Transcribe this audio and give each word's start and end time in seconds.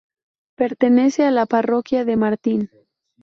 Pertenece 0.57 1.25
a 1.25 1.29
la 1.29 1.45
parroquia 1.45 2.05
de 2.05 2.17
Martín. 2.17 2.71